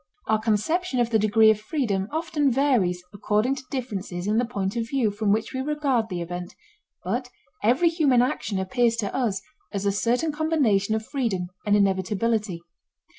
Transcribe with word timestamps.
Our 0.27 0.39
conception 0.39 0.99
of 0.99 1.11
the 1.11 1.19
degree 1.19 1.51
of 1.51 1.59
freedom 1.59 2.07
often 2.11 2.49
varies 2.49 3.03
according 3.13 3.53
to 3.57 3.63
differences 3.69 4.25
in 4.25 4.37
the 4.39 4.45
point 4.45 4.75
of 4.75 4.89
view 4.89 5.11
from 5.11 5.31
which 5.31 5.53
we 5.53 5.61
regard 5.61 6.09
the 6.09 6.23
event, 6.23 6.55
but 7.03 7.29
every 7.61 7.87
human 7.89 8.23
action 8.23 8.57
appears 8.57 8.95
to 8.95 9.13
us 9.13 9.43
as 9.71 9.85
a 9.85 9.91
certain 9.91 10.31
combination 10.31 10.95
of 10.95 11.05
freedom 11.05 11.49
and 11.67 11.75
inevitability. 11.75 12.63